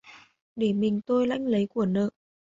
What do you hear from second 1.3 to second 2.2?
lấy của nợ